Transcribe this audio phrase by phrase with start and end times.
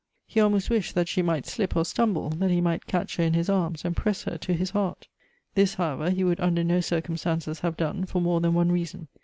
[0.25, 3.35] He almost wished that she might slip or stumble, that ho might catch her in
[3.35, 5.07] his aims and press her to his heart.
[5.53, 9.09] This, however, he would under no circumstances have done, for more than one reason.